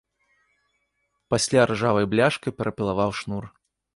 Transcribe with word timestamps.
Пасля 1.33 1.61
ржавай 1.73 2.09
бляшкай 2.13 2.51
перапілаваў 2.61 3.15
шнур. 3.21 3.43